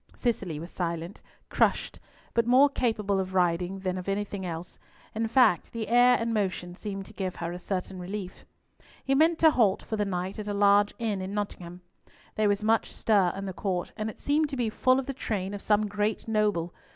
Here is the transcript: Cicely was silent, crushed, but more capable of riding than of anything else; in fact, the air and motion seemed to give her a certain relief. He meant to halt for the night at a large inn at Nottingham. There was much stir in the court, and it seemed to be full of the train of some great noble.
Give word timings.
Cicely 0.15 0.59
was 0.59 0.71
silent, 0.71 1.21
crushed, 1.49 1.99
but 2.33 2.47
more 2.47 2.69
capable 2.69 3.19
of 3.19 3.35
riding 3.35 3.77
than 3.81 3.99
of 3.99 4.09
anything 4.09 4.47
else; 4.47 4.79
in 5.13 5.27
fact, 5.27 5.71
the 5.73 5.87
air 5.89 6.17
and 6.19 6.33
motion 6.33 6.73
seemed 6.73 7.05
to 7.05 7.13
give 7.13 7.35
her 7.35 7.51
a 7.51 7.59
certain 7.59 7.99
relief. 7.99 8.43
He 9.05 9.13
meant 9.13 9.37
to 9.37 9.51
halt 9.51 9.83
for 9.83 9.97
the 9.97 10.05
night 10.05 10.39
at 10.39 10.47
a 10.47 10.55
large 10.55 10.95
inn 10.97 11.21
at 11.21 11.29
Nottingham. 11.29 11.81
There 12.33 12.49
was 12.49 12.63
much 12.63 12.91
stir 12.91 13.31
in 13.37 13.45
the 13.45 13.53
court, 13.53 13.91
and 13.95 14.09
it 14.09 14.19
seemed 14.19 14.49
to 14.49 14.57
be 14.57 14.71
full 14.71 14.97
of 14.99 15.05
the 15.05 15.13
train 15.13 15.53
of 15.53 15.61
some 15.61 15.85
great 15.85 16.27
noble. 16.27 16.73